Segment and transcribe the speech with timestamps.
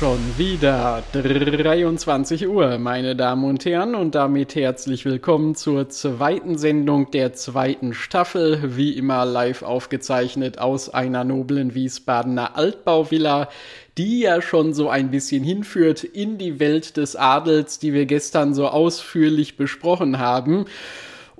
[0.00, 7.10] Schon wieder 23 Uhr, meine Damen und Herren, und damit herzlich willkommen zur zweiten Sendung
[7.10, 13.50] der zweiten Staffel, wie immer live aufgezeichnet aus einer noblen Wiesbadener Altbauvilla,
[13.98, 18.54] die ja schon so ein bisschen hinführt in die Welt des Adels, die wir gestern
[18.54, 20.64] so ausführlich besprochen haben.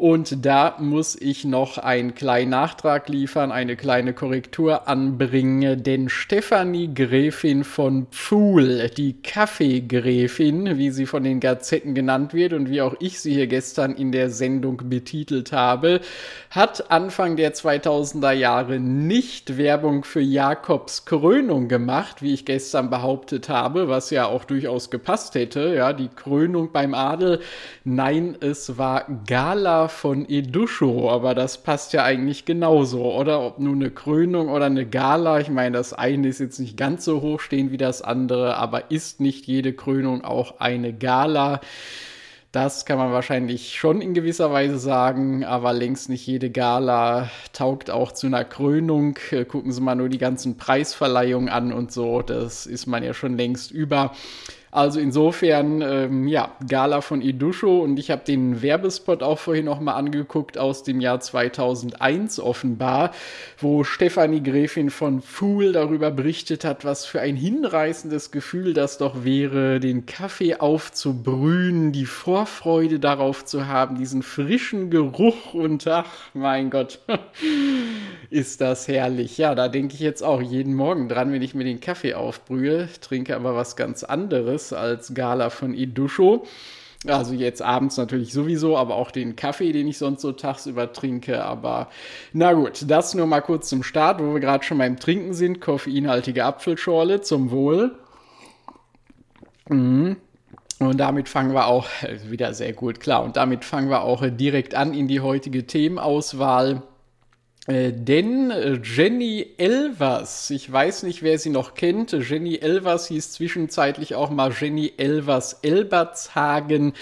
[0.01, 6.95] Und da muss ich noch einen kleinen Nachtrag liefern, eine kleine Korrektur anbringen, denn Stefanie
[6.95, 12.95] Gräfin von Pfuhl, die Kaffeegräfin, wie sie von den Gazetten genannt wird und wie auch
[12.99, 16.01] ich sie hier gestern in der Sendung betitelt habe,
[16.49, 23.51] hat Anfang der 2000er Jahre nicht Werbung für Jakobs Krönung gemacht, wie ich gestern behauptet
[23.51, 27.41] habe, was ja auch durchaus gepasst hätte, ja, die Krönung beim Adel.
[27.85, 33.41] Nein, es war Gala von Edusho, aber das passt ja eigentlich genauso, oder?
[33.41, 37.05] Ob nun eine Krönung oder eine Gala, ich meine, das eine ist jetzt nicht ganz
[37.05, 41.61] so hoch stehen wie das andere, aber ist nicht jede Krönung auch eine Gala?
[42.53, 47.91] Das kann man wahrscheinlich schon in gewisser Weise sagen, aber längst nicht jede Gala taugt
[47.91, 49.17] auch zu einer Krönung.
[49.47, 53.37] Gucken Sie mal nur die ganzen Preisverleihungen an und so, das ist man ja schon
[53.37, 54.13] längst über.
[54.73, 59.97] Also insofern, ähm, ja, Gala von Idusho und ich habe den Werbespot auch vorhin nochmal
[59.97, 63.11] angeguckt aus dem Jahr 2001 offenbar,
[63.59, 69.25] wo Stefanie Gräfin von Fool darüber berichtet hat, was für ein hinreißendes Gefühl das doch
[69.25, 76.71] wäre, den Kaffee aufzubrühen, die Vorfreude darauf zu haben, diesen frischen Geruch und ach, mein
[76.71, 77.01] Gott,
[78.31, 79.37] ist das herrlich.
[79.37, 82.89] Ja, da denke ich jetzt auch jeden Morgen dran, wenn ich mir den Kaffee aufbrühe,
[83.01, 86.45] trinke aber was ganz anderes anderes als Gala von Idusho.
[87.07, 91.43] Also jetzt abends natürlich sowieso, aber auch den Kaffee, den ich sonst so tagsüber trinke.
[91.43, 91.89] Aber
[92.35, 95.63] na gut, das nur mal kurz zum Start, wo wir gerade schon beim Trinken sind.
[95.63, 97.97] Koffeinhaltige Apfelschorle zum Wohl.
[99.71, 100.17] Mhm.
[100.79, 101.87] Und damit fangen wir auch
[102.29, 103.23] wieder sehr gut klar.
[103.23, 106.83] Und damit fangen wir auch direkt an in die heutige Themenauswahl.
[107.67, 113.33] Äh, denn äh, Jenny Elvers, ich weiß nicht, wer sie noch kennt, Jenny Elvers hieß
[113.33, 116.95] zwischenzeitlich auch mal Jenny Elvers Elbertshagen,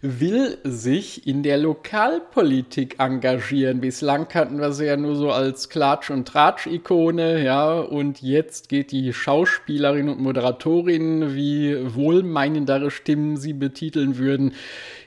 [0.00, 3.80] will sich in der Lokalpolitik engagieren.
[3.80, 8.92] Bislang kannten wir sie ja nur so als Klatsch- und Tratsch-Ikone, ja, und jetzt geht
[8.92, 14.54] die Schauspielerin und Moderatorin, wie wohlmeinendere Stimmen sie betiteln würden,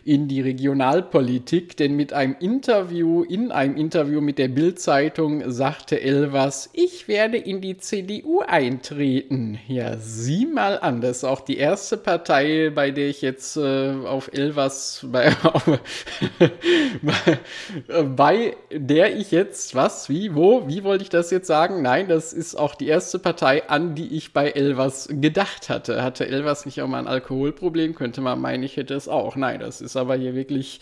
[0.04, 6.70] in die Regionalpolitik, denn mit einem Interview, in einem Interview mit der Bild-Zeitung sagte Elvers,
[6.74, 9.60] ich werde in die CDU eintreten.
[9.68, 13.94] Ja, sieh mal an, das ist auch die erste Partei, bei der ich jetzt äh,
[14.06, 15.36] auf Elvers, bei,
[18.16, 21.82] bei der ich jetzt, was, wie, wo, wie wollte ich das jetzt sagen?
[21.82, 26.04] Nein, das ist auch die erste Partei, an die ich bei Elvers gedacht hatte.
[26.04, 27.94] Hatte Elvers nicht auch mal ein Alkoholproblem?
[27.96, 29.36] Könnte man meinen, ich hätte es auch.
[29.36, 30.80] Nein, das ist ist aber hier wirklich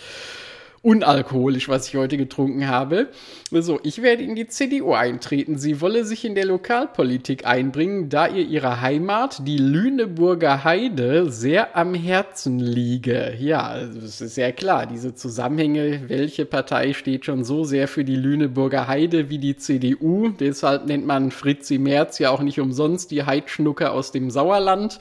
[0.81, 3.09] unalkoholisch, was ich heute getrunken habe.
[3.51, 5.57] So, ich werde in die CDU eintreten.
[5.57, 11.75] Sie wolle sich in der Lokalpolitik einbringen, da ihr ihre Heimat, die Lüneburger Heide, sehr
[11.75, 13.35] am Herzen liege.
[13.39, 18.15] Ja, es ist sehr klar, diese Zusammenhänge, welche Partei steht schon so sehr für die
[18.15, 20.29] Lüneburger Heide wie die CDU.
[20.29, 24.99] Deshalb nennt man Fritzi Merz ja auch nicht umsonst die Heidschnucke aus dem Sauerland.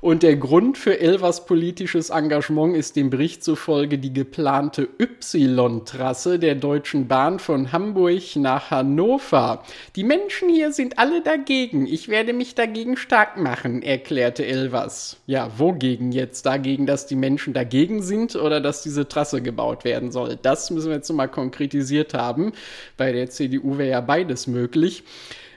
[0.00, 6.54] Und der Grund für Elvers politisches Engagement ist dem Bericht zufolge die geplante Y-Trasse der
[6.54, 9.64] Deutschen Bahn von Hamburg nach Hannover.
[9.96, 11.86] Die Menschen hier sind alle dagegen.
[11.86, 15.16] Ich werde mich dagegen stark machen, erklärte Elvers.
[15.26, 16.46] Ja, wogegen jetzt?
[16.46, 20.38] Dagegen, dass die Menschen dagegen sind oder dass diese Trasse gebaut werden soll?
[20.40, 22.52] Das müssen wir jetzt mal konkretisiert haben.
[22.96, 25.02] Bei der CDU wäre ja beides möglich.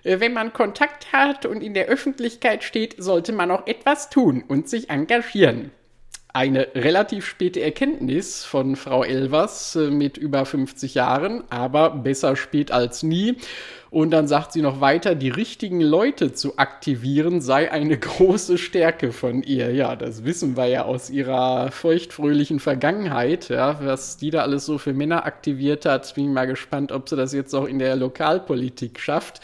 [0.03, 4.44] Äh, wenn man Kontakt hat und in der Öffentlichkeit steht, sollte man auch etwas tun
[4.48, 5.71] und sich engagieren.
[6.33, 12.71] Eine relativ späte Erkenntnis von Frau Elvers äh, mit über 50 Jahren, aber besser spät
[12.71, 13.36] als nie.
[13.89, 19.12] Und dann sagt sie noch weiter, die richtigen Leute zu aktivieren sei eine große Stärke
[19.12, 19.74] von ihr.
[19.74, 24.77] Ja, das wissen wir ja aus ihrer feuchtfröhlichen Vergangenheit, ja, was die da alles so
[24.77, 26.15] für Männer aktiviert hat.
[26.15, 29.42] Bin mal gespannt, ob sie das jetzt auch in der Lokalpolitik schafft.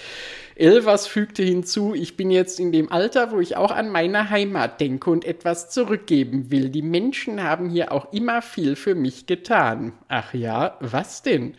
[0.60, 4.82] Elvers fügte hinzu, ich bin jetzt in dem Alter, wo ich auch an meine Heimat
[4.82, 6.70] denke und etwas zurückgeben will.
[6.70, 9.94] Die Menschen haben hier auch immer viel für mich getan.
[10.08, 11.56] Ach ja, was denn?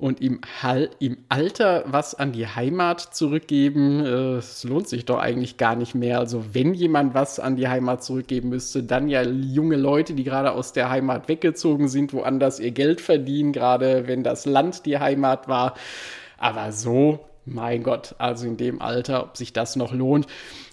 [0.00, 5.18] und im, Hall, im Alter was an die Heimat zurückgeben, äh, es lohnt sich doch
[5.18, 6.18] eigentlich gar nicht mehr.
[6.18, 10.52] Also wenn jemand was an die Heimat zurückgeben müsste, dann ja junge Leute, die gerade
[10.52, 15.48] aus der Heimat weggezogen sind, woanders ihr Geld verdienen, gerade wenn das Land die Heimat
[15.48, 15.74] war.
[16.38, 17.20] Aber so
[17.50, 20.26] mein Gott, also in dem Alter, ob sich das noch lohnt.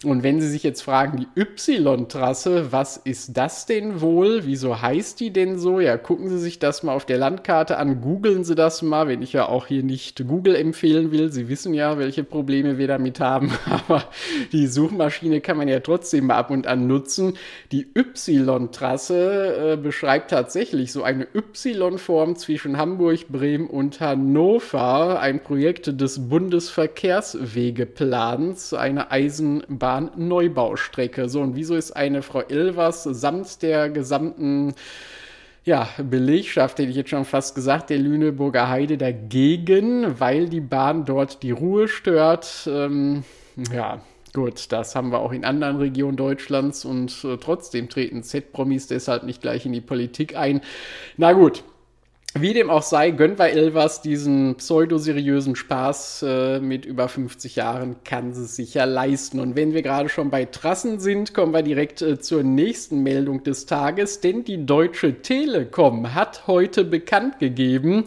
[0.03, 4.45] Und wenn Sie sich jetzt fragen, die Y-Trasse, was ist das denn wohl?
[4.45, 5.79] Wieso heißt die denn so?
[5.79, 9.23] Ja, gucken Sie sich das mal auf der Landkarte an, googeln Sie das mal, wenn
[9.23, 11.31] ich ja auch hier nicht Google empfehlen will.
[11.31, 14.03] Sie wissen ja, welche Probleme wir damit haben, aber
[14.51, 17.33] die Suchmaschine kann man ja trotzdem mal ab und an nutzen.
[17.71, 25.99] Die Y-Trasse äh, beschreibt tatsächlich so eine Y-Form zwischen Hamburg, Bremen und Hannover, ein Projekt
[25.99, 26.29] des
[26.67, 31.29] Bundesverkehrswegeplans, eine Eisenbahn Autobahn-Neubaustrecke.
[31.29, 34.73] So, und wieso ist eine Frau Ilvers samt der gesamten
[35.63, 41.03] ja, Belegschaft, hätte ich jetzt schon fast gesagt, der Lüneburger Heide dagegen, weil die Bahn
[41.03, 42.69] dort die Ruhe stört.
[42.71, 43.25] Ähm,
[43.73, 44.01] ja,
[44.33, 49.23] gut, das haben wir auch in anderen Regionen Deutschlands und äh, trotzdem treten Z-Promis deshalb
[49.23, 50.61] nicht gleich in die Politik ein.
[51.17, 51.63] Na gut,
[52.41, 57.95] wie dem auch sei, gönnt wir Elvas diesen pseudoseriösen Spaß äh, mit über 50 Jahren,
[58.03, 59.39] kann sie sicher leisten.
[59.39, 63.43] Und wenn wir gerade schon bei Trassen sind, kommen wir direkt äh, zur nächsten Meldung
[63.43, 68.05] des Tages, denn die Deutsche Telekom hat heute bekannt gegeben,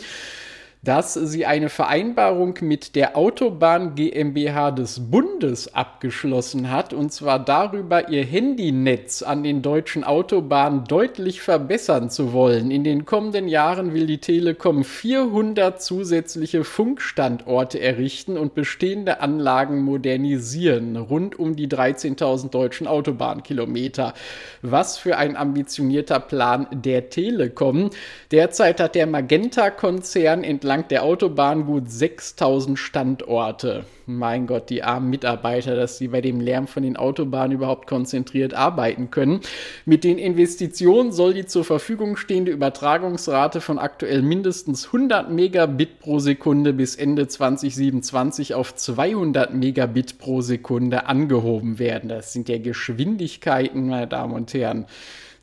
[0.82, 8.08] dass sie eine Vereinbarung mit der Autobahn GmbH des Bundes abgeschlossen hat, und zwar darüber,
[8.08, 12.70] ihr Handynetz an den deutschen Autobahnen deutlich verbessern zu wollen.
[12.70, 20.96] In den kommenden Jahren will die Telekom 400 zusätzliche Funkstandorte errichten und bestehende Anlagen modernisieren,
[20.96, 24.14] rund um die 13.000 deutschen Autobahnkilometer.
[24.62, 27.90] Was für ein ambitionierter Plan der Telekom.
[28.30, 33.86] Derzeit hat der Magenta-Konzern entlang entlang der Autobahn gut 6000 Standorte.
[34.06, 38.54] Mein Gott, die armen Mitarbeiter, dass sie bei dem Lärm von den Autobahnen überhaupt konzentriert
[38.54, 39.40] arbeiten können.
[39.84, 46.20] Mit den Investitionen soll die zur Verfügung stehende Übertragungsrate von aktuell mindestens 100 Megabit pro
[46.20, 52.08] Sekunde bis Ende 2027 auf 200 Megabit pro Sekunde angehoben werden.
[52.08, 54.86] Das sind ja Geschwindigkeiten, meine Damen und Herren.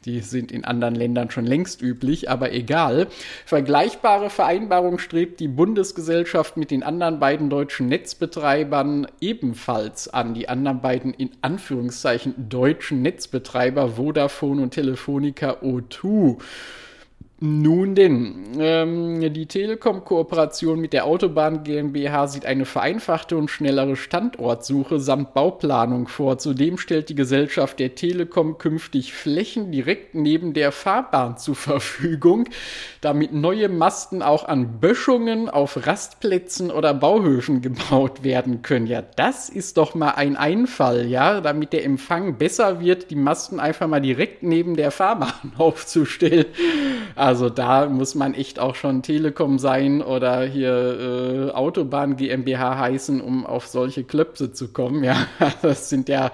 [0.05, 3.07] Die sind in anderen Ländern schon längst üblich, aber egal.
[3.45, 10.33] Vergleichbare Vereinbarung strebt die Bundesgesellschaft mit den anderen beiden deutschen Netzbetreibern ebenfalls an.
[10.33, 16.37] Die anderen beiden in Anführungszeichen deutschen Netzbetreiber Vodafone und Telefonica O2.
[17.39, 24.99] Nun denn, ähm, die Telekom-Kooperation mit der Autobahn GmbH sieht eine vereinfachte und schnellere Standortsuche
[24.99, 26.39] samt Bauplanung vor.
[26.39, 32.45] Zudem stellt die Gesellschaft der Telekom künftig Flächen direkt neben der Fahrbahn zur Verfügung,
[33.01, 38.87] damit neue Masten auch an Böschungen auf Rastplätzen oder Bauhöfen gebaut werden können.
[38.87, 43.59] Ja, das ist doch mal ein Einfall, ja, damit der Empfang besser wird, die Masten
[43.59, 46.47] einfach mal direkt neben der Fahrbahn aufzustellen.
[47.27, 53.19] Also da muss man echt auch schon Telekom sein oder hier äh, Autobahn GmbH heißen,
[53.19, 55.03] um auf solche Klöpse zu kommen.
[55.03, 55.27] Ja,
[55.61, 56.31] das sind ja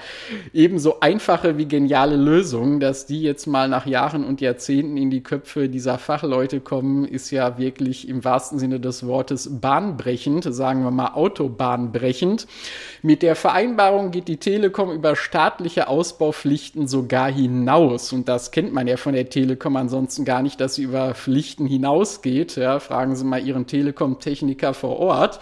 [0.53, 5.23] ebenso einfache wie geniale Lösungen, dass die jetzt mal nach Jahren und Jahrzehnten in die
[5.23, 10.91] Köpfe dieser Fachleute kommen, ist ja wirklich im wahrsten Sinne des Wortes bahnbrechend, sagen wir
[10.91, 12.45] mal autobahnbrechend.
[13.01, 18.85] Mit der Vereinbarung geht die Telekom über staatliche Ausbaupflichten sogar hinaus und das kennt man
[18.85, 22.55] ja von der Telekom ansonsten gar nicht, dass sie über Pflichten hinausgeht.
[22.55, 25.39] Ja, fragen Sie mal Ihren Telekom-Techniker vor Ort.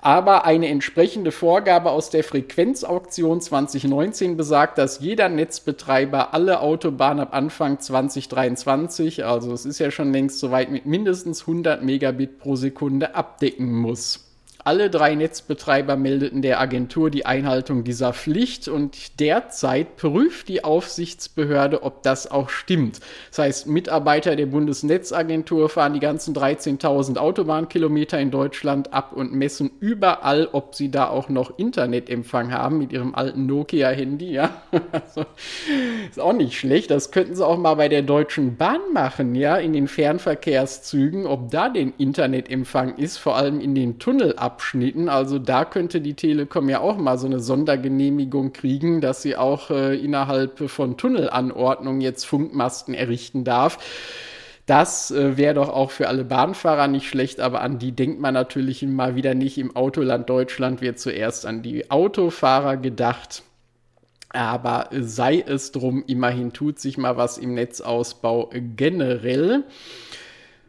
[0.00, 7.34] Aber eine entsprechende Vorgabe aus der Frequenzauktion 2019 besagt, dass jeder Netzbetreiber alle Autobahnen ab
[7.34, 13.14] Anfang 2023, also es ist ja schon längst soweit, mit mindestens 100 Megabit pro Sekunde
[13.14, 14.23] abdecken muss.
[14.66, 21.82] Alle drei Netzbetreiber meldeten der Agentur die Einhaltung dieser Pflicht und derzeit prüft die Aufsichtsbehörde,
[21.82, 23.00] ob das auch stimmt.
[23.28, 29.70] Das heißt, Mitarbeiter der Bundesnetzagentur fahren die ganzen 13.000 Autobahnkilometer in Deutschland ab und messen
[29.80, 34.32] überall, ob sie da auch noch Internetempfang haben mit ihrem alten Nokia-Handy.
[34.32, 35.26] Ja, also,
[36.08, 36.90] ist auch nicht schlecht.
[36.90, 41.50] Das könnten sie auch mal bei der Deutschen Bahn machen, ja, in den Fernverkehrszügen, ob
[41.50, 44.53] da den Internetempfang ist, vor allem in den Tunnelabschnitten.
[44.54, 45.08] Abschnitten.
[45.08, 49.70] Also da könnte die Telekom ja auch mal so eine Sondergenehmigung kriegen, dass sie auch
[49.70, 53.78] äh, innerhalb von Tunnelanordnungen jetzt Funkmasten errichten darf.
[54.66, 58.32] Das äh, wäre doch auch für alle Bahnfahrer nicht schlecht, aber an die denkt man
[58.32, 59.58] natürlich mal wieder nicht.
[59.58, 63.42] Im Autoland Deutschland wird zuerst an die Autofahrer gedacht.
[64.28, 69.64] Aber sei es drum, immerhin tut sich mal was im Netzausbau generell.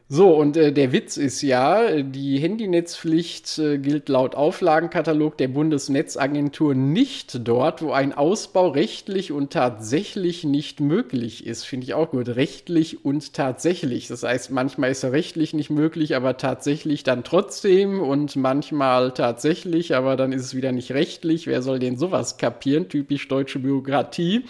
[0.07, 6.75] So, und äh, der Witz ist ja, die Handynetzpflicht äh, gilt laut Auflagenkatalog der Bundesnetzagentur
[6.75, 11.63] nicht dort, wo ein Ausbau rechtlich und tatsächlich nicht möglich ist.
[11.63, 12.29] Finde ich auch gut.
[12.29, 14.07] Rechtlich und tatsächlich.
[14.07, 19.95] Das heißt, manchmal ist er rechtlich nicht möglich, aber tatsächlich dann trotzdem und manchmal tatsächlich,
[19.95, 21.47] aber dann ist es wieder nicht rechtlich.
[21.47, 22.89] Wer soll denn sowas kapieren?
[22.89, 24.43] Typisch deutsche Bürokratie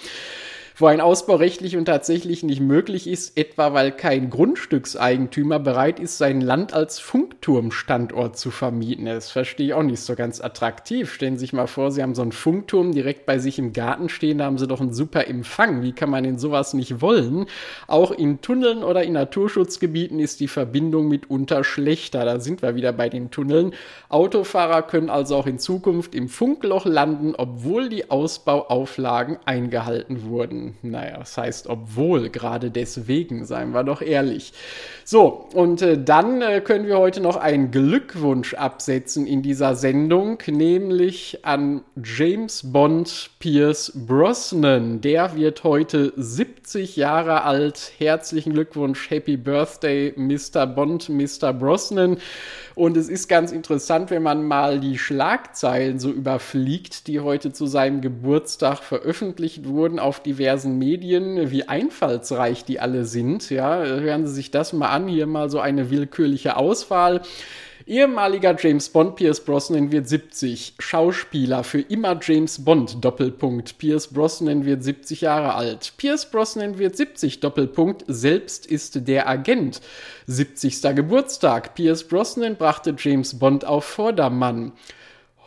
[0.78, 6.18] wo ein Ausbau rechtlich und tatsächlich nicht möglich ist, etwa weil kein Grundstückseigentümer bereit ist,
[6.18, 9.06] sein Land als Funkturmstandort zu vermieten.
[9.06, 11.14] Das verstehe ich auch nicht so ganz attraktiv.
[11.14, 14.10] Stellen Sie sich mal vor, Sie haben so einen Funkturm direkt bei sich im Garten
[14.10, 15.82] stehen, da haben Sie doch einen super Empfang.
[15.82, 17.46] Wie kann man denn sowas nicht wollen?
[17.88, 22.26] Auch in Tunneln oder in Naturschutzgebieten ist die Verbindung mitunter schlechter.
[22.26, 23.74] Da sind wir wieder bei den Tunneln.
[24.10, 31.18] Autofahrer können also auch in Zukunft im Funkloch landen, obwohl die Ausbauauflagen eingehalten wurden naja,
[31.20, 34.54] das heißt, obwohl, gerade deswegen, seien wir doch ehrlich.
[35.04, 40.40] So, und äh, dann äh, können wir heute noch einen Glückwunsch absetzen in dieser Sendung,
[40.48, 45.02] nämlich an James Bond Pierce Brosnan.
[45.02, 47.92] Der wird heute 70 Jahre alt.
[47.98, 50.66] Herzlichen Glückwunsch, Happy Birthday, Mr.
[50.66, 51.54] Bond, Mr.
[51.54, 52.18] Brosnan.
[52.76, 57.68] Und es ist ganz interessant, wenn man mal die Schlagzeilen so überfliegt, die heute zu
[57.68, 63.50] seinem Geburtstag veröffentlicht wurden auf diversen Medien, wie einfallsreich die alle sind.
[63.50, 65.10] Ja, hören Sie sich das mal an.
[65.10, 67.22] Hier mal so eine willkürliche Auswahl.
[67.88, 70.74] Ehemaliger James Bond Pierce Brosnan wird 70.
[70.80, 73.78] Schauspieler für immer James Bond Doppelpunkt.
[73.78, 75.94] Pierce Brosnan wird 70 Jahre alt.
[75.98, 78.04] Pierce Brosnan wird 70 Doppelpunkt.
[78.08, 79.82] Selbst ist der Agent.
[80.26, 80.82] 70.
[80.96, 81.76] Geburtstag.
[81.76, 84.72] Pierce Brosnan brachte James Bond auf Vordermann.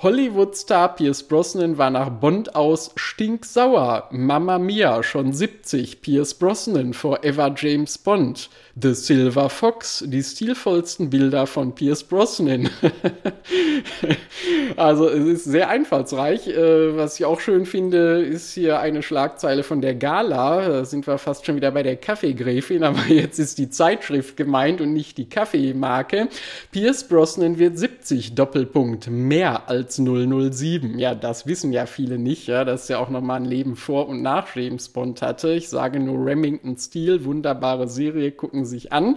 [0.01, 4.09] Hollywood-Star Pierce Brosnan war nach Bond aus stinksauer.
[4.13, 6.01] Mama Mia, schon 70.
[6.03, 8.49] Pierce Brosnan, Forever James Bond.
[8.81, 12.71] The Silver Fox, die stilvollsten Bilder von Pierce Brosnan.
[14.77, 16.47] also es ist sehr einfallsreich.
[16.47, 20.69] Äh, was ich auch schön finde, ist hier eine Schlagzeile von der Gala.
[20.69, 24.81] Da sind wir fast schon wieder bei der Kaffeegräfin, aber jetzt ist die Zeitschrift gemeint
[24.81, 26.29] und nicht die Kaffeemarke.
[26.71, 30.99] Pierce Brosnan wird 70, Doppelpunkt, mehr als 007.
[30.99, 34.23] Ja, das wissen ja viele nicht, ja, dass er auch nochmal ein Leben vor und
[34.23, 35.53] nach James Bond hatte.
[35.53, 39.17] Ich sage nur Remington Steel, wunderbare Serie, gucken sich an.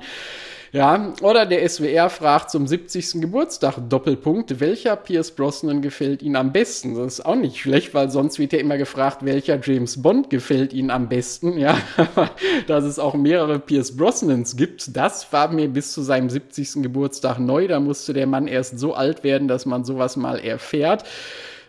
[0.73, 3.19] Ja, oder der SWR fragt zum 70.
[3.19, 6.95] Geburtstag Doppelpunkt, welcher Pierce Brosnan gefällt Ihnen am besten?
[6.95, 10.71] Das ist auch nicht schlecht, weil sonst wird ja immer gefragt, welcher James Bond gefällt
[10.71, 11.57] Ihnen am besten.
[11.57, 11.77] Ja,
[12.67, 16.81] dass es auch mehrere Pierce Brosnans gibt, das war mir bis zu seinem 70.
[16.83, 17.67] Geburtstag neu.
[17.67, 21.03] Da musste der Mann erst so alt werden, dass man sowas mal erfährt.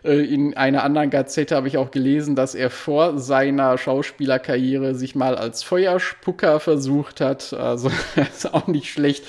[0.03, 5.15] Äh, in einer anderen Gazette habe ich auch gelesen, dass er vor seiner Schauspielerkarriere sich
[5.15, 7.53] mal als Feuerspucker versucht hat.
[7.53, 9.25] Also ist auch nicht schlecht.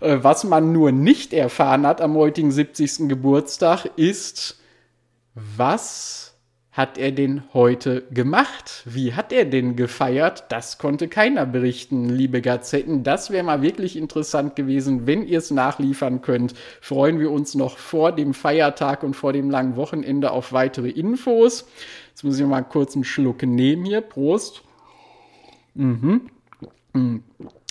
[0.00, 3.08] Äh, was man nur nicht erfahren hat am heutigen 70.
[3.08, 4.58] Geburtstag ist,
[5.34, 6.33] was
[6.74, 8.82] hat er denn heute gemacht?
[8.84, 10.46] Wie hat er denn gefeiert?
[10.48, 13.04] Das konnte keiner berichten, liebe Gazetten.
[13.04, 15.06] Das wäre mal wirklich interessant gewesen.
[15.06, 19.50] Wenn ihr es nachliefern könnt, freuen wir uns noch vor dem Feiertag und vor dem
[19.50, 21.68] langen Wochenende auf weitere Infos.
[22.10, 24.00] Jetzt muss ich mal einen Schluck nehmen hier.
[24.00, 24.62] Prost.
[25.74, 26.22] Mhm.
[26.92, 27.22] mhm.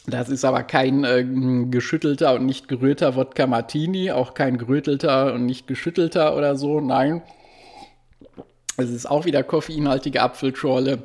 [0.06, 1.26] Das ist aber kein äh,
[1.70, 6.82] geschüttelter und nicht gerührter Wodka Martini, auch kein gerötelter und nicht geschüttelter oder so.
[6.82, 7.22] Nein,
[8.78, 11.04] es ist auch wieder koffeinhaltige Apfelschorle.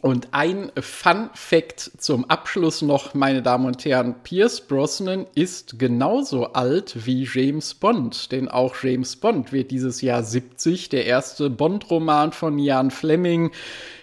[0.00, 4.14] Und ein Fun Fact zum Abschluss noch, meine Damen und Herren.
[4.22, 10.22] Pierce Brosnan ist genauso alt wie James Bond, denn auch James Bond wird dieses Jahr
[10.22, 10.88] 70.
[10.90, 13.50] Der erste Bond-Roman von Jan Fleming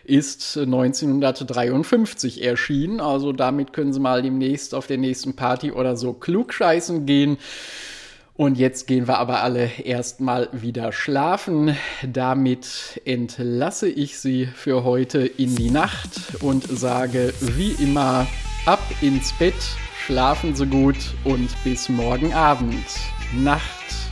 [0.04, 3.00] ist 1953 erschienen.
[3.00, 7.38] Also damit können Sie mal demnächst auf der nächsten Party oder so klugscheißen gehen.
[8.38, 11.77] Und jetzt gehen wir aber alle erstmal wieder schlafen.
[12.06, 18.27] Damit entlasse ich Sie für heute in die Nacht und sage wie immer
[18.65, 19.56] ab ins Bett,
[20.06, 22.86] schlafen Sie gut und bis morgen Abend.
[23.34, 24.05] Nacht.